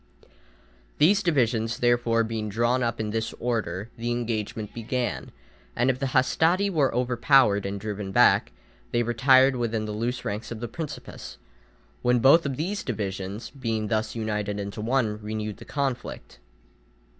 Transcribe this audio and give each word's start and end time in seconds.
These 0.97 1.21
divisions, 1.21 1.77
therefore, 1.77 2.23
being 2.23 2.49
drawn 2.49 2.81
up 2.81 2.99
in 2.99 3.11
this 3.11 3.35
order, 3.39 3.91
the 3.97 4.09
engagement 4.09 4.73
began, 4.73 5.29
and 5.75 5.91
if 5.91 5.99
the 5.99 6.07
hastati 6.07 6.71
were 6.71 6.91
overpowered 6.91 7.67
and 7.67 7.79
driven 7.79 8.11
back, 8.11 8.51
they 8.89 9.03
retired 9.03 9.55
within 9.57 9.85
the 9.85 9.91
loose 9.91 10.25
ranks 10.25 10.49
of 10.49 10.59
the 10.59 10.67
principes, 10.67 11.37
when 12.01 12.17
both 12.17 12.41
these 12.45 12.83
divisions, 12.83 13.51
being 13.51 13.89
thus 13.89 14.15
united 14.15 14.59
into 14.59 14.81
one, 14.81 15.21
renewed 15.21 15.57
the 15.57 15.65
conflict. 15.65 16.39